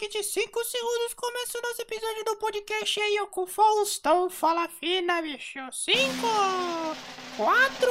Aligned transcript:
toque 0.00 0.08
de 0.08 0.22
5 0.22 0.64
segundos 0.64 1.14
começa 1.14 1.58
o 1.58 1.62
nosso 1.62 1.82
episódio 1.82 2.24
do 2.24 2.36
podcast 2.36 3.00
aí, 3.00 3.16
eu 3.16 3.26
com 3.26 3.42
o 3.42 3.46
Faustão. 3.46 4.30
Fala 4.30 4.66
fina, 4.66 5.20
bicho. 5.20 5.58
5, 5.70 5.98
4, 7.36 7.90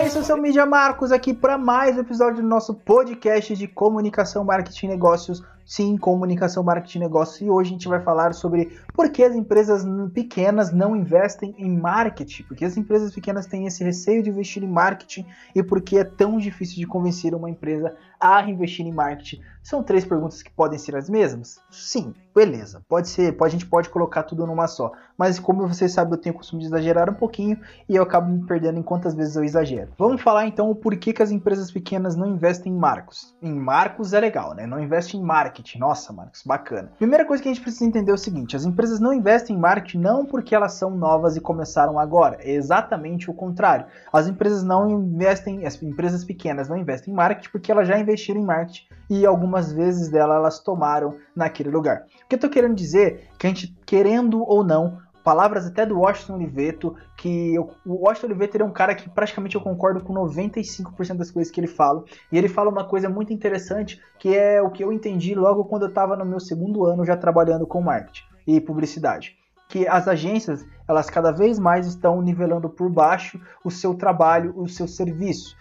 É 0.00 0.06
isso, 0.06 0.16
eu 0.16 0.24
sou 0.24 0.36
o 0.36 0.40
Mídia 0.40 0.64
Marcos 0.64 1.12
aqui 1.12 1.34
para 1.34 1.58
mais 1.58 1.94
um 1.94 2.00
episódio 2.00 2.40
do 2.40 2.48
nosso 2.48 2.72
podcast 2.72 3.54
de 3.54 3.68
comunicação, 3.68 4.42
marketing 4.42 4.86
e 4.86 4.88
negócios. 4.88 5.42
Sim, 5.70 5.96
comunicação, 5.96 6.64
marketing 6.64 6.98
e 6.98 7.00
negócios. 7.02 7.40
E 7.40 7.48
hoje 7.48 7.70
a 7.70 7.72
gente 7.74 7.86
vai 7.86 8.00
falar 8.00 8.34
sobre 8.34 8.76
por 8.92 9.08
que 9.08 9.22
as 9.22 9.36
empresas 9.36 9.84
pequenas 10.12 10.72
não 10.72 10.96
investem 10.96 11.54
em 11.56 11.78
marketing. 11.78 12.42
Porque 12.42 12.64
as 12.64 12.76
empresas 12.76 13.14
pequenas 13.14 13.46
têm 13.46 13.66
esse 13.66 13.84
receio 13.84 14.20
de 14.20 14.30
investir 14.30 14.64
em 14.64 14.68
marketing 14.68 15.24
e 15.54 15.62
por 15.62 15.80
que 15.80 15.96
é 15.96 16.02
tão 16.02 16.38
difícil 16.38 16.74
de 16.74 16.88
convencer 16.88 17.36
uma 17.36 17.48
empresa 17.48 17.94
a 18.18 18.42
investir 18.50 18.84
em 18.84 18.92
marketing. 18.92 19.40
São 19.62 19.82
três 19.82 20.04
perguntas 20.04 20.42
que 20.42 20.50
podem 20.50 20.78
ser 20.78 20.96
as 20.96 21.08
mesmas? 21.08 21.60
Sim, 21.70 22.14
beleza. 22.34 22.82
Pode 22.88 23.08
ser, 23.08 23.36
pode, 23.36 23.54
a 23.54 23.58
gente 23.58 23.68
pode 23.68 23.88
colocar 23.90 24.24
tudo 24.24 24.46
numa 24.46 24.66
só. 24.66 24.90
Mas 25.16 25.38
como 25.38 25.68
você 25.68 25.88
sabe, 25.88 26.14
eu 26.14 26.18
tenho 26.18 26.34
o 26.34 26.38
costume 26.38 26.62
de 26.62 26.66
exagerar 26.66 27.08
um 27.08 27.14
pouquinho 27.14 27.58
e 27.88 27.94
eu 27.94 28.02
acabo 28.02 28.30
me 28.30 28.44
perdendo 28.46 28.78
em 28.78 28.82
quantas 28.82 29.14
vezes 29.14 29.36
eu 29.36 29.44
exagero. 29.44 29.92
Vamos 29.98 30.20
falar 30.20 30.46
então 30.46 30.70
o 30.70 30.74
porquê 30.74 31.12
que 31.12 31.22
as 31.22 31.30
empresas 31.30 31.70
pequenas 31.70 32.16
não 32.16 32.26
investem 32.26 32.72
em 32.72 32.76
marcos. 32.76 33.36
Em 33.40 33.54
marcos 33.54 34.12
é 34.12 34.20
legal, 34.20 34.54
né? 34.54 34.66
Não 34.66 34.80
investe 34.80 35.16
em 35.16 35.22
marketing. 35.22 35.59
Nossa, 35.78 36.12
Marcos, 36.12 36.42
bacana. 36.44 36.92
Primeira 36.98 37.24
coisa 37.24 37.42
que 37.42 37.48
a 37.48 37.52
gente 37.52 37.62
precisa 37.62 37.84
entender 37.84 38.10
é 38.10 38.14
o 38.14 38.18
seguinte: 38.18 38.56
as 38.56 38.64
empresas 38.64 39.00
não 39.00 39.12
investem 39.12 39.56
em 39.56 39.58
marketing 39.58 39.98
não 39.98 40.24
porque 40.24 40.54
elas 40.54 40.74
são 40.74 40.90
novas 40.90 41.36
e 41.36 41.40
começaram 41.40 41.98
agora. 41.98 42.38
É 42.40 42.52
exatamente 42.52 43.30
o 43.30 43.34
contrário. 43.34 43.86
As 44.12 44.26
empresas 44.26 44.62
não 44.62 44.88
investem, 44.88 45.66
as 45.66 45.80
empresas 45.82 46.24
pequenas 46.24 46.68
não 46.68 46.76
investem 46.76 47.12
em 47.12 47.16
marketing 47.16 47.50
porque 47.50 47.70
elas 47.70 47.86
já 47.86 47.98
investiram 47.98 48.40
em 48.40 48.44
marketing 48.44 48.86
e 49.08 49.26
algumas 49.26 49.72
vezes 49.72 50.08
dela 50.08 50.36
elas 50.36 50.60
tomaram 50.60 51.16
naquele 51.34 51.70
lugar. 51.70 52.06
O 52.24 52.28
que 52.28 52.36
eu 52.36 52.40
tô 52.40 52.48
querendo 52.48 52.74
dizer 52.74 53.28
é 53.34 53.36
que 53.38 53.46
a 53.46 53.50
gente, 53.50 53.76
querendo 53.84 54.42
ou 54.48 54.62
não, 54.64 54.98
palavras 55.30 55.64
até 55.64 55.86
do 55.86 56.00
Washington 56.00 56.34
Oliveto, 56.34 56.96
que 57.16 57.54
eu, 57.54 57.70
o 57.86 58.04
Washington 58.04 58.26
Oliveto 58.26 58.60
é 58.60 58.64
um 58.64 58.72
cara 58.72 58.96
que 58.96 59.08
praticamente 59.08 59.54
eu 59.54 59.60
concordo 59.60 60.00
com 60.00 60.12
95% 60.12 61.14
das 61.14 61.30
coisas 61.30 61.52
que 61.52 61.60
ele 61.60 61.68
fala, 61.68 62.02
e 62.32 62.36
ele 62.36 62.48
fala 62.48 62.68
uma 62.68 62.82
coisa 62.82 63.08
muito 63.08 63.32
interessante, 63.32 64.02
que 64.18 64.36
é 64.36 64.60
o 64.60 64.70
que 64.70 64.82
eu 64.82 64.92
entendi 64.92 65.32
logo 65.32 65.66
quando 65.66 65.82
eu 65.82 65.88
estava 65.88 66.16
no 66.16 66.24
meu 66.24 66.40
segundo 66.40 66.84
ano 66.84 67.04
já 67.04 67.16
trabalhando 67.16 67.64
com 67.64 67.80
marketing 67.80 68.24
e 68.44 68.60
publicidade, 68.60 69.36
que 69.68 69.86
as 69.86 70.08
agências, 70.08 70.66
elas 70.88 71.08
cada 71.08 71.30
vez 71.30 71.60
mais 71.60 71.86
estão 71.86 72.20
nivelando 72.20 72.68
por 72.68 72.90
baixo 72.90 73.40
o 73.64 73.70
seu 73.70 73.94
trabalho, 73.94 74.52
o 74.56 74.66
seu 74.66 74.88
serviço. 74.88 75.56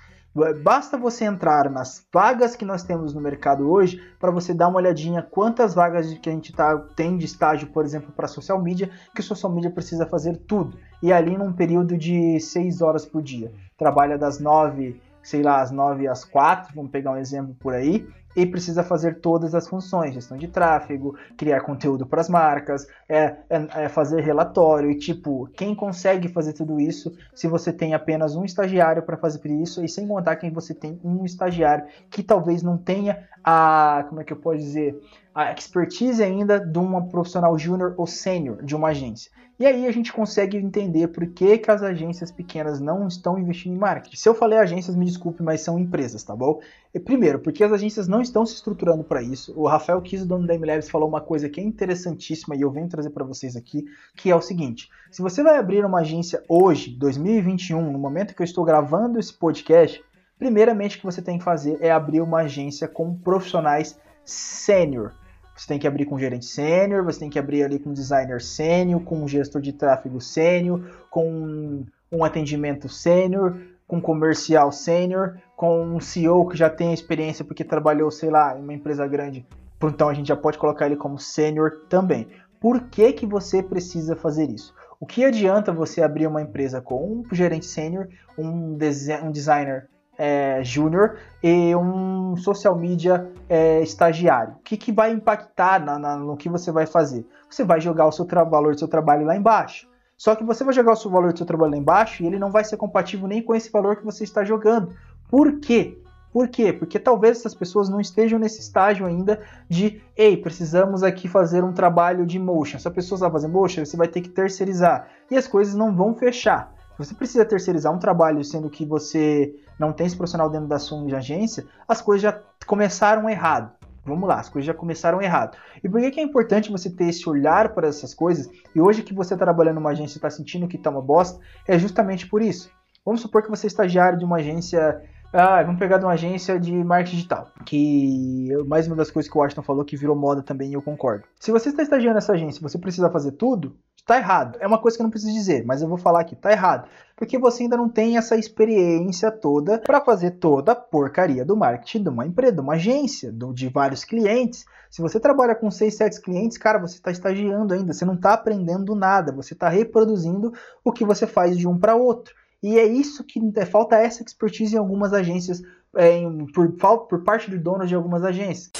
Basta 0.61 0.97
você 0.97 1.25
entrar 1.25 1.69
nas 1.69 2.05
vagas 2.13 2.55
que 2.55 2.65
nós 2.65 2.83
temos 2.83 3.13
no 3.13 3.21
mercado 3.21 3.69
hoje 3.69 4.01
para 4.19 4.31
você 4.31 4.53
dar 4.53 4.67
uma 4.67 4.77
olhadinha 4.77 5.21
quantas 5.21 5.73
vagas 5.73 6.13
que 6.13 6.29
a 6.29 6.31
gente 6.31 6.53
tá, 6.53 6.77
tem 6.95 7.17
de 7.17 7.25
estágio, 7.25 7.67
por 7.67 7.83
exemplo, 7.83 8.11
para 8.11 8.27
social 8.27 8.61
media, 8.61 8.89
que 9.15 9.21
social 9.21 9.51
media 9.51 9.71
precisa 9.71 10.05
fazer 10.05 10.37
tudo. 10.37 10.77
E 11.01 11.11
ali 11.11 11.37
num 11.37 11.53
período 11.53 11.97
de 11.97 12.39
6 12.39 12.81
horas 12.81 13.05
por 13.05 13.21
dia. 13.21 13.51
Trabalha 13.77 14.17
das 14.17 14.39
9, 14.39 15.01
sei 15.23 15.41
lá, 15.41 15.61
às 15.61 15.71
9 15.71 16.07
às 16.07 16.23
4, 16.25 16.73
vamos 16.75 16.91
pegar 16.91 17.11
um 17.11 17.17
exemplo 17.17 17.55
por 17.59 17.73
aí, 17.73 18.07
e 18.35 18.45
precisa 18.45 18.83
fazer 18.83 19.19
todas 19.19 19.55
as 19.55 19.67
funções, 19.67 20.13
gestão 20.13 20.37
de 20.37 20.47
tráfego, 20.47 21.17
criar 21.35 21.61
conteúdo 21.61 22.05
para 22.05 22.21
as 22.21 22.29
marcas, 22.29 22.87
é, 23.07 23.35
é, 23.49 23.83
é, 23.83 23.89
fazer 23.89 24.21
relatório 24.21 24.89
e 24.91 24.97
tipo, 24.97 25.47
quem 25.55 25.73
consegue 25.73 26.27
fazer 26.27 26.53
tudo 26.53 26.79
isso 26.79 27.11
se 27.33 27.47
você 27.47 27.73
tem 27.73 27.93
apenas 27.93 28.35
um 28.35 28.45
estagiário 28.45 29.01
para 29.03 29.17
fazer 29.17 29.45
isso 29.49 29.83
e 29.83 29.89
sem 29.89 30.07
contar 30.07 30.35
quem 30.35 30.51
você 30.51 30.73
tem 30.73 30.99
um 31.03 31.25
estagiário 31.25 31.85
que 32.09 32.21
talvez 32.21 32.61
não 32.61 32.77
tenha 32.77 33.27
a, 33.43 34.05
como 34.07 34.21
é 34.21 34.23
que 34.23 34.33
eu 34.33 34.37
posso 34.37 34.59
dizer, 34.59 34.99
a 35.33 35.51
expertise 35.51 36.21
ainda 36.23 36.59
de 36.59 36.77
uma 36.77 37.07
profissional 37.07 37.57
júnior 37.57 37.93
ou 37.97 38.05
sênior 38.05 38.63
de 38.63 38.75
uma 38.75 38.89
agência. 38.89 39.31
E 39.59 39.65
aí 39.65 39.85
a 39.85 39.91
gente 39.91 40.13
consegue 40.13 40.55
entender 40.55 41.09
por 41.09 41.27
que, 41.27 41.57
que 41.57 41.69
as 41.69 41.83
agências 41.83 42.31
pequenas 42.31 42.79
não 42.79 43.05
estão 43.09 43.37
investindo 43.37 43.75
em 43.75 43.77
marketing. 43.77 44.15
Se 44.15 44.29
eu 44.29 44.33
falei 44.33 44.57
agências, 44.57 44.95
me 44.95 45.03
desculpe, 45.03 45.43
mas 45.43 45.59
são 45.59 45.77
empresas, 45.77 46.23
tá 46.23 46.33
bom? 46.33 46.61
Primeiro, 47.03 47.39
porque 47.39 47.61
as 47.61 47.73
agências 47.73 48.07
não 48.07 48.21
estão 48.21 48.45
se 48.45 48.55
estruturando 48.55 49.03
para 49.03 49.21
isso. 49.21 49.53
O 49.59 49.67
Rafael 49.67 50.01
Kiss, 50.01 50.25
dono 50.25 50.47
da 50.47 50.53
MLabs, 50.53 50.89
falou 50.89 51.09
uma 51.09 51.19
coisa 51.19 51.49
que 51.49 51.59
é 51.59 51.63
interessantíssima 51.63 52.55
e 52.55 52.61
eu 52.61 52.71
venho 52.71 52.87
trazer 52.87 53.09
para 53.09 53.25
vocês 53.25 53.57
aqui, 53.57 53.83
que 54.15 54.31
é 54.31 54.35
o 54.35 54.41
seguinte: 54.41 54.89
se 55.11 55.21
você 55.21 55.43
vai 55.43 55.57
abrir 55.57 55.83
uma 55.83 55.99
agência 55.99 56.41
hoje, 56.47 56.91
2021, 56.91 57.91
no 57.91 57.99
momento 57.99 58.33
que 58.33 58.41
eu 58.41 58.45
estou 58.45 58.63
gravando 58.63 59.19
esse 59.19 59.33
podcast, 59.33 60.01
primeiramente 60.37 60.95
o 60.95 60.99
que 61.01 61.05
você 61.05 61.21
tem 61.21 61.37
que 61.37 61.43
fazer 61.43 61.77
é 61.81 61.91
abrir 61.91 62.21
uma 62.21 62.43
agência 62.43 62.87
com 62.87 63.13
profissionais 63.13 63.99
sênior. 64.23 65.18
Você 65.59 65.67
tem 65.67 65.77
que 65.77 65.85
abrir 65.85 66.05
com 66.05 66.17
gerente 66.17 66.45
sênior, 66.45 67.03
você 67.03 67.19
tem 67.19 67.29
que 67.29 67.37
abrir 67.37 67.65
ali 67.65 67.77
com 67.79 67.91
designer 67.91 68.41
sênior, 68.41 69.03
com 69.03 69.27
gestor 69.27 69.61
de 69.61 69.73
tráfego 69.73 70.21
sênior, 70.21 70.89
com 71.09 71.83
um 72.09 72.23
atendimento 72.23 72.87
sênior, 72.87 73.59
com 73.85 73.99
comercial 73.99 74.71
sênior, 74.71 75.37
com 75.57 75.83
um 75.83 75.99
CEO 75.99 76.47
que 76.47 76.55
já 76.55 76.69
tem 76.69 76.93
experiência 76.93 77.43
porque 77.43 77.65
trabalhou, 77.65 78.09
sei 78.09 78.29
lá, 78.29 78.57
em 78.57 78.63
uma 78.63 78.73
empresa 78.73 79.05
grande. 79.05 79.45
Então 79.83 80.07
a 80.07 80.13
gente 80.13 80.29
já 80.29 80.35
pode 80.37 80.57
colocar 80.57 80.85
ele 80.85 80.95
como 80.95 81.19
sênior 81.19 81.81
também. 81.89 82.29
Por 82.57 82.83
que, 82.83 83.11
que 83.11 83.25
você 83.25 83.61
precisa 83.61 84.15
fazer 84.15 84.49
isso? 84.49 84.73
O 84.97 85.05
que 85.05 85.25
adianta 85.25 85.73
você 85.73 86.01
abrir 86.01 86.27
uma 86.27 86.41
empresa 86.41 86.79
com 86.79 87.21
um 87.29 87.35
gerente 87.35 87.65
sênior, 87.65 88.07
um, 88.37 88.77
um 88.77 89.31
designer 89.31 89.89
é, 90.19 90.61
júnior 90.61 91.15
e 91.41 91.73
um 91.73 92.35
social 92.35 92.77
media 92.77 93.31
é, 93.47 93.81
estagiário. 93.81 94.55
O 94.55 94.63
que, 94.63 94.75
que 94.75 94.91
vai 94.91 95.13
impactar 95.13 95.79
na, 95.79 95.97
na, 95.97 96.17
no 96.17 96.35
que 96.35 96.49
você 96.49 96.73
vai 96.73 96.85
fazer? 96.85 97.25
Você 97.49 97.63
vai 97.63 97.79
jogar 97.79 98.05
o 98.05 98.11
seu 98.11 98.25
valor 98.25 98.73
do 98.73 98.79
seu 98.79 98.87
trabalho 98.89 99.25
lá 99.25 99.33
embaixo. 99.33 99.87
Só 100.17 100.35
que 100.35 100.43
você 100.43 100.65
vai 100.65 100.73
jogar 100.73 100.91
o 100.91 100.95
seu 100.97 101.09
valor 101.09 101.31
do 101.31 101.37
seu 101.37 101.47
trabalho 101.47 101.71
lá 101.71 101.77
embaixo 101.77 102.21
e 102.21 102.27
ele 102.27 102.37
não 102.37 102.51
vai 102.51 102.65
ser 102.65 102.75
compatível 102.75 103.29
nem 103.29 103.41
com 103.41 103.55
esse 103.55 103.71
valor 103.71 103.95
que 103.95 104.03
você 104.03 104.25
está 104.25 104.43
jogando. 104.43 104.93
Por 105.29 105.61
quê? 105.61 105.97
Por 106.33 106.49
quê? 106.49 106.73
Porque 106.73 106.99
talvez 106.99 107.37
essas 107.39 107.55
pessoas 107.55 107.89
não 107.89 108.01
estejam 108.01 108.37
nesse 108.37 108.59
estágio 108.59 109.05
ainda 109.05 109.41
de, 109.69 110.01
ei, 110.17 110.35
precisamos 110.35 111.01
aqui 111.01 111.29
fazer 111.29 111.63
um 111.63 111.71
trabalho 111.71 112.25
de 112.25 112.37
motion. 112.37 112.77
Se 112.77 112.87
a 112.87 112.91
pessoa 112.91 113.15
está 113.15 113.31
fazendo 113.31 113.53
motion, 113.53 113.85
você 113.85 113.95
vai 113.95 114.09
ter 114.09 114.19
que 114.19 114.29
terceirizar. 114.29 115.07
E 115.31 115.37
as 115.37 115.47
coisas 115.47 115.73
não 115.73 115.95
vão 115.95 116.13
fechar 116.13 116.77
você 116.99 117.15
precisa 117.15 117.45
terceirizar 117.45 117.93
um 117.93 117.97
trabalho, 117.97 118.43
sendo 118.43 118.69
que 118.69 118.85
você 118.85 119.55
não 119.79 119.93
tem 119.93 120.05
esse 120.05 120.17
profissional 120.17 120.49
dentro 120.49 120.67
da 120.67 120.77
sua 120.77 121.01
agência, 121.15 121.65
as 121.87 122.01
coisas 122.01 122.21
já 122.21 122.41
começaram 122.67 123.29
errado. 123.29 123.71
Vamos 124.05 124.27
lá, 124.27 124.39
as 124.39 124.49
coisas 124.49 124.67
já 124.67 124.73
começaram 124.73 125.21
errado. 125.21 125.57
E 125.81 125.87
por 125.87 126.01
que, 126.01 126.11
que 126.11 126.19
é 126.19 126.23
importante 126.23 126.71
você 126.71 126.89
ter 126.89 127.05
esse 127.05 127.27
olhar 127.29 127.73
para 127.73 127.87
essas 127.87 128.13
coisas? 128.13 128.49
E 128.75 128.81
hoje 128.81 129.01
que 129.01 129.13
você 129.13 129.33
está 129.33 129.45
trabalhando 129.45 129.75
numa 129.75 129.91
agência 129.91 130.15
e 130.15 130.19
está 130.19 130.29
sentindo 130.29 130.67
que 130.67 130.75
está 130.75 130.89
uma 130.89 131.01
bosta, 131.01 131.39
é 131.65 131.79
justamente 131.79 132.27
por 132.27 132.41
isso. 132.41 132.69
Vamos 133.05 133.21
supor 133.21 133.43
que 133.43 133.49
você 133.49 133.67
é 133.67 133.69
estagiário 133.69 134.19
de 134.19 134.25
uma 134.25 134.37
agência 134.37 135.01
ah, 135.31 135.61
vamos 135.61 135.77
pegar 135.77 135.99
de 135.99 136.05
uma 136.05 136.13
agência 136.13 136.59
de 136.59 136.71
marketing 136.83 137.17
digital, 137.17 137.51
que 137.63 138.49
mais 138.65 138.87
uma 138.87 138.95
das 138.95 139.11
coisas 139.11 139.31
que 139.31 139.37
o 139.37 139.41
Washington 139.41 139.61
falou 139.61 139.85
que 139.85 139.95
virou 139.95 140.15
moda 140.15 140.41
também 140.41 140.71
e 140.71 140.73
eu 140.73 140.81
concordo. 140.81 141.23
Se 141.39 141.51
você 141.51 141.69
está 141.69 141.83
estagiando 141.83 142.15
nessa 142.15 142.33
agência, 142.33 142.61
você 142.61 142.79
precisa 142.79 143.11
fazer 143.11 143.33
tudo, 143.33 143.77
está 144.09 144.17
errado. 144.17 144.57
É 144.59 144.65
uma 144.65 144.79
coisa 144.79 144.97
que 144.97 145.01
eu 145.01 145.05
não 145.05 145.11
preciso 145.11 145.31
dizer, 145.31 145.63
mas 145.65 145.81
eu 145.81 145.87
vou 145.87 145.97
falar 145.97 146.21
aqui, 146.21 146.33
está 146.33 146.51
errado, 146.51 146.89
porque 147.15 147.37
você 147.37 147.63
ainda 147.63 147.77
não 147.77 147.87
tem 147.87 148.17
essa 148.17 148.35
experiência 148.35 149.29
toda 149.29 149.77
para 149.77 150.01
fazer 150.01 150.31
toda 150.31 150.71
a 150.71 150.75
porcaria 150.75 151.45
do 151.45 151.55
marketing 151.55 152.03
de 152.03 152.09
uma 152.09 152.25
empresa, 152.25 152.53
de 152.53 152.61
uma 152.61 152.73
agência, 152.73 153.31
de 153.31 153.69
vários 153.69 154.03
clientes. 154.03 154.65
Se 154.89 155.01
você 155.01 155.19
trabalha 155.19 155.53
com 155.53 155.69
6, 155.69 155.93
7 155.93 156.21
clientes, 156.21 156.57
cara, 156.57 156.79
você 156.79 156.95
está 156.95 157.11
estagiando 157.11 157.73
ainda, 157.73 157.93
você 157.93 158.03
não 158.03 158.15
está 158.15 158.33
aprendendo 158.33 158.95
nada, 158.95 159.31
você 159.31 159.53
está 159.53 159.69
reproduzindo 159.69 160.51
o 160.83 160.91
que 160.91 161.05
você 161.05 161.27
faz 161.27 161.55
de 161.55 161.67
um 161.67 161.77
para 161.77 161.95
outro. 161.95 162.33
E 162.61 162.79
é 162.79 162.85
isso 162.85 163.23
que 163.23 163.39
é, 163.55 163.65
falta 163.65 163.95
essa 163.95 164.23
expertise 164.23 164.75
em 164.75 164.79
algumas 164.79 165.13
agências, 165.13 165.61
é, 165.95 166.19
por, 166.53 166.71
por 167.07 167.23
parte 167.23 167.49
de 167.49 167.57
donos 167.57 167.87
de 167.87 167.95
algumas 167.95 168.23
agências. 168.23 168.71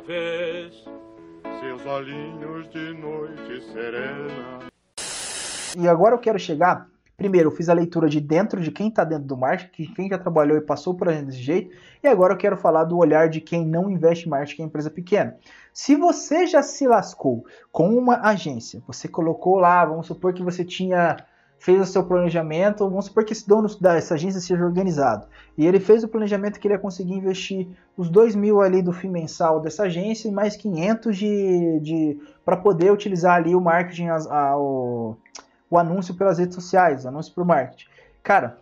Vez 0.00 0.84
seus 1.60 1.84
olhinhos 1.86 2.68
de 2.70 2.94
noite 2.94 3.62
serena. 3.72 4.58
E 5.76 5.88
agora 5.88 6.14
eu 6.14 6.18
quero 6.18 6.38
chegar. 6.38 6.88
Primeiro, 7.16 7.48
eu 7.48 7.52
fiz 7.52 7.68
a 7.68 7.74
leitura 7.74 8.08
de 8.08 8.20
dentro 8.20 8.60
de 8.60 8.70
quem 8.70 8.88
está 8.88 9.02
dentro 9.02 9.24
do 9.24 9.36
marketing, 9.36 9.92
quem 9.92 10.08
já 10.08 10.16
trabalhou 10.16 10.56
e 10.56 10.60
passou 10.60 10.94
por 10.94 11.08
aí 11.08 11.20
desse 11.20 11.38
jeito. 11.38 11.76
E 12.00 12.06
agora 12.06 12.34
eu 12.34 12.38
quero 12.38 12.56
falar 12.56 12.84
do 12.84 12.96
olhar 12.96 13.28
de 13.28 13.40
quem 13.40 13.66
não 13.66 13.90
investe 13.90 14.26
em 14.26 14.30
marketing, 14.30 14.54
que 14.54 14.62
é 14.62 14.64
empresa 14.64 14.88
pequena. 14.88 15.36
Se 15.72 15.96
você 15.96 16.46
já 16.46 16.62
se 16.62 16.86
lascou 16.86 17.44
com 17.72 17.88
uma 17.88 18.20
agência, 18.20 18.80
você 18.86 19.08
colocou 19.08 19.56
lá, 19.56 19.84
vamos 19.84 20.06
supor 20.06 20.32
que 20.32 20.44
você 20.44 20.64
tinha 20.64 21.16
fez 21.58 21.80
o 21.80 21.86
seu 21.86 22.04
planejamento, 22.04 22.88
vamos 22.88 23.06
supor 23.06 23.24
que 23.24 23.32
esse 23.32 23.46
dono 23.46 23.68
dessa 23.80 24.14
agência 24.14 24.40
seja 24.40 24.64
organizado, 24.64 25.26
e 25.56 25.66
ele 25.66 25.80
fez 25.80 26.04
o 26.04 26.08
planejamento 26.08 26.58
que 26.58 26.68
ele 26.68 26.74
ia 26.74 26.78
conseguir 26.78 27.14
investir 27.14 27.68
os 27.96 28.08
2 28.08 28.36
mil 28.36 28.60
ali 28.60 28.80
do 28.80 28.92
fim 28.92 29.08
mensal 29.08 29.60
dessa 29.60 29.84
agência 29.84 30.28
e 30.28 30.32
mais 30.32 30.56
500 30.56 31.16
de, 31.16 31.80
de 31.80 32.20
para 32.44 32.56
poder 32.56 32.92
utilizar 32.92 33.36
ali 33.36 33.54
o 33.54 33.60
marketing, 33.60 34.06
a, 34.06 34.16
a, 34.16 34.58
o, 34.58 35.16
o 35.68 35.76
anúncio 35.76 36.14
pelas 36.14 36.38
redes 36.38 36.54
sociais, 36.54 37.04
anúncio 37.04 37.34
para 37.34 37.42
o 37.42 37.46
marketing. 37.46 37.86
Cara, 38.22 38.58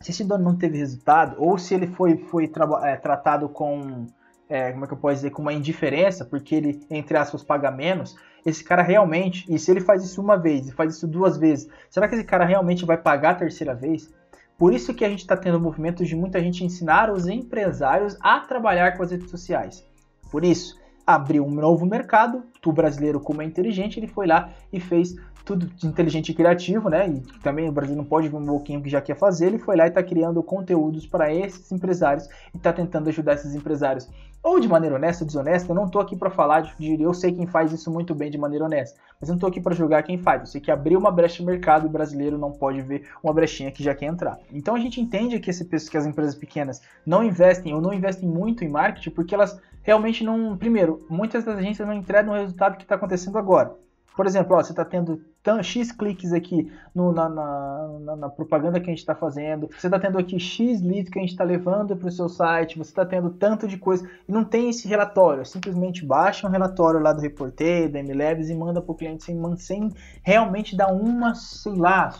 se 0.00 0.10
esse 0.10 0.24
dono 0.24 0.42
não 0.42 0.56
teve 0.56 0.78
resultado, 0.78 1.36
ou 1.38 1.56
se 1.56 1.74
ele 1.74 1.86
foi, 1.86 2.16
foi 2.16 2.50
é, 2.82 2.96
tratado 2.96 3.48
com, 3.48 4.06
é, 4.48 4.72
como 4.72 4.84
é 4.84 4.88
que 4.88 4.94
eu 4.94 4.98
posso 4.98 5.16
dizer, 5.16 5.30
com 5.30 5.42
uma 5.42 5.52
indiferença, 5.52 6.24
porque 6.24 6.54
ele, 6.54 6.80
entre 6.90 7.16
aspas, 7.16 7.42
paga 7.42 7.70
menos, 7.70 8.16
esse 8.44 8.62
cara 8.62 8.82
realmente, 8.82 9.46
e 9.48 9.58
se 9.58 9.70
ele 9.70 9.80
faz 9.80 10.04
isso 10.04 10.20
uma 10.20 10.36
vez 10.36 10.68
e 10.68 10.72
faz 10.72 10.96
isso 10.96 11.06
duas 11.06 11.36
vezes, 11.36 11.68
será 11.88 12.08
que 12.08 12.14
esse 12.14 12.24
cara 12.24 12.44
realmente 12.44 12.84
vai 12.84 12.96
pagar 12.96 13.30
a 13.30 13.34
terceira 13.36 13.74
vez? 13.74 14.12
Por 14.58 14.72
isso 14.72 14.94
que 14.94 15.04
a 15.04 15.08
gente 15.08 15.20
está 15.20 15.36
tendo 15.36 15.60
movimentos 15.60 16.06
de 16.06 16.14
muita 16.14 16.40
gente 16.40 16.64
ensinar 16.64 17.10
os 17.10 17.26
empresários 17.26 18.16
a 18.20 18.40
trabalhar 18.40 18.96
com 18.96 19.02
as 19.02 19.10
redes 19.10 19.30
sociais. 19.30 19.84
Por 20.30 20.44
isso, 20.44 20.80
abriu 21.06 21.44
um 21.44 21.50
novo 21.50 21.84
mercado, 21.84 22.44
o 22.64 22.72
brasileiro, 22.72 23.20
como 23.20 23.42
é 23.42 23.44
inteligente, 23.44 23.98
ele 23.98 24.06
foi 24.06 24.26
lá 24.26 24.50
e 24.72 24.78
fez 24.78 25.16
tudo 25.44 25.70
inteligente 25.84 26.30
e 26.30 26.34
criativo, 26.34 26.88
né? 26.88 27.08
E 27.08 27.20
também 27.40 27.68
o 27.68 27.72
Brasil 27.72 27.96
não 27.96 28.04
pode 28.04 28.28
ver 28.28 28.36
um 28.36 28.46
pouquinho 28.46 28.82
que 28.82 28.88
já 28.88 29.00
quer 29.00 29.16
fazer. 29.16 29.46
Ele 29.46 29.58
foi 29.58 29.76
lá 29.76 29.84
e 29.84 29.88
está 29.88 30.02
criando 30.02 30.42
conteúdos 30.42 31.06
para 31.06 31.32
esses 31.32 31.70
empresários 31.72 32.28
e 32.54 32.56
está 32.56 32.72
tentando 32.72 33.08
ajudar 33.08 33.34
esses 33.34 33.54
empresários 33.54 34.08
ou 34.42 34.58
de 34.58 34.66
maneira 34.66 34.96
honesta 34.96 35.22
ou 35.22 35.26
desonesta, 35.26 35.70
eu 35.70 35.76
não 35.76 35.86
estou 35.86 36.00
aqui 36.00 36.16
para 36.16 36.28
falar 36.28 36.62
de, 36.62 36.96
de, 36.96 37.02
eu 37.02 37.14
sei 37.14 37.32
quem 37.32 37.46
faz 37.46 37.72
isso 37.72 37.90
muito 37.90 38.12
bem 38.12 38.28
de 38.28 38.36
maneira 38.36 38.64
honesta, 38.64 38.98
mas 39.20 39.28
eu 39.28 39.34
não 39.34 39.36
estou 39.36 39.48
aqui 39.48 39.60
para 39.60 39.74
julgar 39.74 40.02
quem 40.02 40.18
faz. 40.18 40.40
Eu 40.40 40.46
sei 40.46 40.60
que 40.60 40.70
abriu 40.70 40.98
uma 40.98 41.12
brecha 41.12 41.36
de 41.36 41.44
mercado 41.44 41.86
e 41.86 41.88
o 41.88 41.90
brasileiro 41.90 42.36
não 42.36 42.50
pode 42.50 42.82
ver 42.82 43.08
uma 43.22 43.32
brechinha 43.32 43.70
que 43.70 43.84
já 43.84 43.94
quer 43.94 44.06
entrar. 44.06 44.36
Então 44.52 44.74
a 44.74 44.80
gente 44.80 45.00
entende 45.00 45.38
que, 45.38 45.50
esse, 45.50 45.64
que 45.64 45.96
as 45.96 46.06
empresas 46.06 46.34
pequenas 46.34 46.82
não 47.06 47.22
investem 47.22 47.72
ou 47.72 47.80
não 47.80 47.94
investem 47.94 48.28
muito 48.28 48.64
em 48.64 48.68
marketing 48.68 49.10
porque 49.10 49.32
elas 49.32 49.60
realmente 49.80 50.24
não. 50.24 50.56
Primeiro, 50.56 51.06
muitas 51.08 51.44
das 51.44 51.58
agências 51.58 51.86
não 51.86 51.94
entregam 51.94 52.34
o 52.34 52.36
resultado 52.36 52.76
que 52.76 52.82
está 52.82 52.96
acontecendo 52.96 53.38
agora. 53.38 53.72
Por 54.16 54.26
exemplo, 54.26 54.56
ó, 54.56 54.62
você 54.62 54.72
está 54.72 54.84
tendo 54.84 55.20
X 55.62 55.90
cliques 55.90 56.32
aqui 56.32 56.70
no, 56.94 57.12
na, 57.12 57.28
na, 57.28 58.16
na, 58.16 58.28
propaganda 58.28 58.78
que 58.78 58.86
a 58.86 58.92
gente 58.92 58.98
está 58.98 59.14
fazendo, 59.14 59.68
você 59.68 59.86
está 59.86 59.98
tendo 59.98 60.18
aqui 60.18 60.38
X 60.38 60.80
leads 60.82 61.10
que 61.10 61.18
a 61.18 61.22
gente 61.22 61.32
está 61.32 61.44
levando 61.44 61.96
para 61.96 62.08
o 62.08 62.12
seu 62.12 62.28
site, 62.28 62.78
você 62.78 62.90
está 62.90 63.04
tendo 63.04 63.30
tanto 63.30 63.66
de 63.66 63.76
coisa 63.78 64.08
e 64.28 64.32
não 64.32 64.44
tem 64.44 64.68
esse 64.68 64.86
relatório. 64.86 65.44
Simplesmente 65.44 66.04
baixa 66.04 66.46
um 66.46 66.50
relatório 66.50 67.00
lá 67.00 67.12
do 67.12 67.20
Reporter, 67.20 67.90
da 67.90 68.02
MLabs 68.02 68.50
e 68.50 68.54
manda 68.54 68.80
para 68.80 68.92
o 68.92 68.94
cliente 68.94 69.24
sem, 69.24 69.56
sem 69.56 69.90
realmente 70.22 70.76
dar 70.76 70.92
uma, 70.92 71.34
sei 71.34 71.74
lá, 71.74 72.10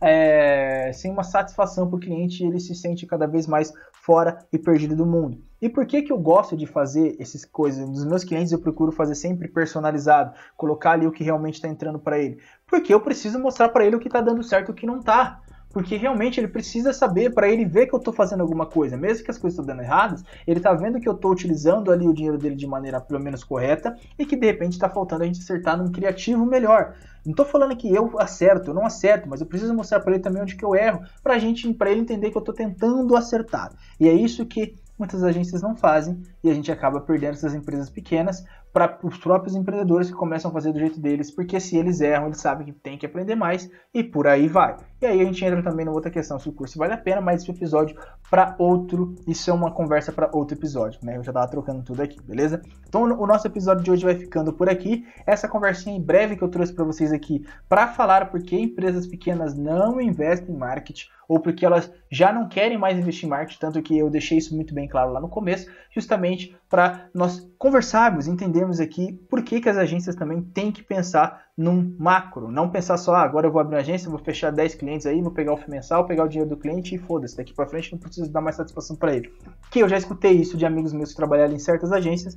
é, 0.00 0.90
sem 0.92 1.10
uma 1.10 1.24
satisfação 1.24 1.88
para 1.88 1.96
o 1.96 2.00
cliente 2.00 2.44
ele 2.44 2.60
se 2.60 2.74
sente 2.74 3.06
cada 3.06 3.26
vez 3.26 3.46
mais 3.46 3.72
fora 3.92 4.38
e 4.52 4.58
perdido 4.58 4.94
do 4.94 5.06
mundo. 5.06 5.45
E 5.60 5.68
por 5.68 5.86
que, 5.86 6.02
que 6.02 6.12
eu 6.12 6.18
gosto 6.18 6.56
de 6.56 6.66
fazer 6.66 7.16
essas 7.18 7.44
coisas? 7.44 7.88
Dos 7.88 8.04
meus 8.04 8.24
clientes 8.24 8.52
eu 8.52 8.58
procuro 8.58 8.92
fazer 8.92 9.14
sempre 9.14 9.48
personalizado, 9.48 10.32
colocar 10.56 10.92
ali 10.92 11.06
o 11.06 11.12
que 11.12 11.24
realmente 11.24 11.54
está 11.54 11.68
entrando 11.68 11.98
para 11.98 12.18
ele. 12.18 12.38
Porque 12.66 12.92
eu 12.92 13.00
preciso 13.00 13.38
mostrar 13.38 13.68
para 13.70 13.86
ele 13.86 13.96
o 13.96 14.00
que 14.00 14.08
está 14.08 14.20
dando 14.20 14.42
certo 14.42 14.68
e 14.68 14.72
o 14.72 14.74
que 14.74 14.86
não 14.86 14.98
está 14.98 15.40
porque 15.76 15.94
realmente 15.94 16.40
ele 16.40 16.48
precisa 16.48 16.90
saber 16.90 17.34
para 17.34 17.50
ele 17.50 17.66
ver 17.66 17.86
que 17.86 17.94
eu 17.94 17.98
estou 17.98 18.10
fazendo 18.10 18.40
alguma 18.40 18.64
coisa, 18.64 18.96
mesmo 18.96 19.22
que 19.22 19.30
as 19.30 19.36
coisas 19.36 19.58
estão 19.58 19.66
dando 19.66 19.84
erradas, 19.84 20.24
ele 20.46 20.58
está 20.58 20.72
vendo 20.72 20.98
que 20.98 21.06
eu 21.06 21.12
estou 21.12 21.30
utilizando 21.30 21.92
ali 21.92 22.08
o 22.08 22.14
dinheiro 22.14 22.38
dele 22.38 22.54
de 22.54 22.66
maneira 22.66 22.98
pelo 22.98 23.22
menos 23.22 23.44
correta 23.44 23.94
e 24.18 24.24
que 24.24 24.36
de 24.36 24.46
repente 24.46 24.72
está 24.72 24.88
faltando 24.88 25.24
a 25.24 25.26
gente 25.26 25.40
acertar 25.40 25.76
num 25.76 25.92
criativo 25.92 26.46
melhor. 26.46 26.94
Não 27.26 27.32
estou 27.32 27.44
falando 27.44 27.76
que 27.76 27.94
eu 27.94 28.18
acerto, 28.18 28.70
eu 28.70 28.74
não 28.74 28.86
acerto, 28.86 29.28
mas 29.28 29.42
eu 29.42 29.46
preciso 29.46 29.74
mostrar 29.74 30.00
para 30.00 30.14
ele 30.14 30.22
também 30.22 30.40
onde 30.40 30.56
que 30.56 30.64
eu 30.64 30.74
erro, 30.74 31.02
para 31.22 31.38
gente, 31.38 31.70
para 31.74 31.90
ele 31.90 32.00
entender 32.00 32.30
que 32.30 32.38
eu 32.38 32.40
estou 32.40 32.54
tentando 32.54 33.14
acertar. 33.14 33.74
E 34.00 34.08
é 34.08 34.14
isso 34.14 34.46
que 34.46 34.76
muitas 34.98 35.22
agências 35.22 35.62
não 35.62 35.76
fazem 35.76 36.22
e 36.42 36.50
a 36.50 36.54
gente 36.54 36.70
acaba 36.70 37.00
perdendo 37.00 37.34
essas 37.34 37.54
empresas 37.54 37.90
pequenas 37.90 38.44
para 38.76 38.98
os 39.02 39.16
próprios 39.16 39.56
empreendedores 39.56 40.10
que 40.10 40.14
começam 40.14 40.50
a 40.50 40.52
fazer 40.52 40.70
do 40.70 40.78
jeito 40.78 41.00
deles, 41.00 41.30
porque 41.30 41.58
se 41.58 41.78
eles 41.78 42.02
erram, 42.02 42.26
eles 42.26 42.42
sabem 42.42 42.66
que 42.66 42.72
tem 42.72 42.98
que 42.98 43.06
aprender 43.06 43.34
mais 43.34 43.70
e 43.94 44.04
por 44.04 44.26
aí 44.26 44.48
vai. 44.48 44.76
E 45.00 45.06
aí 45.06 45.18
a 45.18 45.24
gente 45.24 45.42
entra 45.42 45.62
também 45.62 45.86
numa 45.86 45.94
outra 45.94 46.10
questão 46.10 46.38
se 46.38 46.46
o 46.46 46.52
curso 46.52 46.78
vale 46.78 46.92
a 46.92 46.98
pena, 46.98 47.22
mas 47.22 47.40
esse 47.40 47.50
episódio 47.50 47.96
para 48.30 48.54
outro, 48.58 49.14
isso 49.26 49.50
é 49.50 49.52
uma 49.54 49.70
conversa 49.70 50.12
para 50.12 50.28
outro 50.30 50.58
episódio, 50.58 51.00
né? 51.02 51.16
Eu 51.16 51.22
já 51.22 51.32
tava 51.32 51.48
trocando 51.48 51.82
tudo 51.82 52.02
aqui, 52.02 52.20
beleza? 52.22 52.60
Então 52.86 53.02
o 53.02 53.26
nosso 53.26 53.46
episódio 53.46 53.82
de 53.82 53.90
hoje 53.90 54.04
vai 54.04 54.14
ficando 54.14 54.52
por 54.52 54.68
aqui. 54.68 55.06
Essa 55.26 55.48
conversinha 55.48 55.96
em 55.96 56.02
breve 56.02 56.36
que 56.36 56.44
eu 56.44 56.48
trouxe 56.48 56.74
para 56.74 56.84
vocês 56.84 57.12
aqui 57.12 57.46
para 57.66 57.88
falar 57.88 58.30
por 58.30 58.42
que 58.42 58.58
empresas 58.58 59.06
pequenas 59.06 59.54
não 59.54 59.98
investem 60.02 60.54
em 60.54 60.58
marketing 60.58 61.08
ou 61.28 61.40
porque 61.40 61.64
elas 61.64 61.92
já 62.10 62.32
não 62.32 62.48
querem 62.48 62.78
mais 62.78 62.98
investir 62.98 63.26
em 63.26 63.30
marketing, 63.30 63.58
tanto 63.58 63.82
que 63.82 63.96
eu 63.96 64.08
deixei 64.08 64.38
isso 64.38 64.54
muito 64.54 64.74
bem 64.74 64.88
claro 64.88 65.12
lá 65.12 65.20
no 65.20 65.28
começo, 65.28 65.68
justamente 65.90 66.56
para 66.68 67.08
nós 67.14 67.48
conversarmos, 67.58 68.26
entendermos 68.26 68.80
aqui 68.80 69.12
por 69.28 69.42
que, 69.42 69.60
que 69.60 69.68
as 69.68 69.76
agências 69.76 70.14
também 70.14 70.42
têm 70.42 70.70
que 70.70 70.82
pensar 70.82 71.46
num 71.56 71.96
macro, 71.98 72.50
não 72.50 72.68
pensar 72.68 72.98
só, 72.98 73.14
ah, 73.14 73.22
agora 73.22 73.46
eu 73.46 73.52
vou 73.52 73.60
abrir 73.60 73.76
uma 73.76 73.80
agência, 73.80 74.10
vou 74.10 74.18
fechar 74.18 74.52
10 74.52 74.74
clientes 74.74 75.06
aí, 75.06 75.22
vou 75.22 75.30
pegar 75.30 75.54
o 75.54 75.60
mensal, 75.70 76.06
pegar 76.06 76.24
o 76.24 76.28
dinheiro 76.28 76.50
do 76.50 76.56
cliente 76.56 76.94
e 76.94 76.98
foda-se, 76.98 77.36
daqui 77.36 77.54
para 77.54 77.66
frente 77.66 77.92
não 77.92 77.98
preciso 77.98 78.30
dar 78.30 78.40
mais 78.40 78.56
satisfação 78.56 78.94
para 78.94 79.16
ele. 79.16 79.32
Que 79.70 79.80
eu 79.80 79.88
já 79.88 79.96
escutei 79.96 80.32
isso 80.32 80.56
de 80.56 80.66
amigos 80.66 80.92
meus 80.92 81.10
que 81.10 81.16
trabalharam 81.16 81.54
em 81.54 81.58
certas 81.58 81.92
agências 81.92 82.36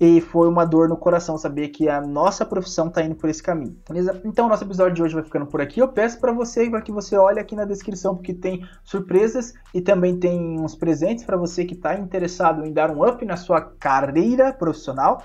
e 0.00 0.20
foi 0.20 0.48
uma 0.48 0.64
dor 0.64 0.88
no 0.88 0.96
coração 0.96 1.38
saber 1.38 1.68
que 1.68 1.88
a 1.88 2.00
nossa 2.00 2.44
profissão 2.44 2.88
está 2.88 3.02
indo 3.02 3.14
por 3.14 3.30
esse 3.30 3.42
caminho. 3.42 3.76
Beleza? 3.88 4.20
Então, 4.24 4.48
nosso 4.48 4.64
episódio 4.64 4.94
de 4.94 5.02
hoje 5.02 5.14
vai 5.14 5.24
ficando 5.24 5.46
por 5.46 5.60
aqui. 5.60 5.80
Eu 5.80 5.88
peço 5.88 6.20
para 6.20 6.32
você 6.32 6.68
para 6.68 6.82
que 6.82 6.92
você 6.92 7.16
olhe 7.16 7.40
aqui 7.40 7.56
na 7.56 7.64
descrição 7.64 8.14
porque 8.14 8.34
tem 8.34 8.66
surpresas 8.84 9.54
e 9.72 9.80
também 9.80 10.18
tem 10.18 10.60
uns 10.60 10.74
presentes 10.74 11.24
para 11.24 11.36
você 11.36 11.64
que 11.64 11.74
está 11.74 11.98
interessado 11.98 12.64
em 12.64 12.72
dar 12.72 12.90
um 12.90 13.06
up 13.06 13.24
na 13.24 13.36
sua 13.36 13.60
carreira 13.60 14.52
profissional. 14.52 15.22